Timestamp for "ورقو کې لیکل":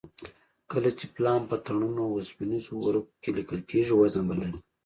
2.85-3.59